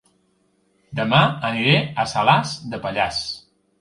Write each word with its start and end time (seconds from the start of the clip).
Dema 0.99 1.19
aniré 1.49 1.75
a 2.05 2.07
Salàs 2.15 2.57
de 2.73 2.81
Pallars 2.87 3.21